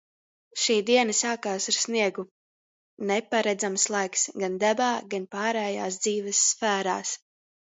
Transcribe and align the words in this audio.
Šī 0.59 0.75
diena 0.85 1.15
sākās 1.17 1.67
ar 1.71 1.75
sniegu. 1.79 2.25
Neparedzams 3.11 3.85
laiks– 3.97 4.25
gan 4.45 4.57
dabā, 4.65 4.89
gan 5.13 5.29
pārējās 5.37 6.01
dzīves 6.09 6.43
sfērās. 6.49 7.15